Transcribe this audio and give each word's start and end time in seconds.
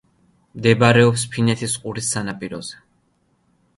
მდებარეობს 0.59 1.25
ფინეთის 1.35 1.75
ყურის 1.83 2.11
სანაპიროებზე. 2.17 2.85